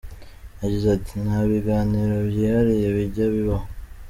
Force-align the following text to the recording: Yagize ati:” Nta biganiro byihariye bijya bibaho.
Yagize 0.61 0.87
ati:” 0.97 1.13
Nta 1.25 1.39
biganiro 1.49 2.15
byihariye 2.29 2.87
bijya 2.95 3.25
bibaho. 3.33 3.67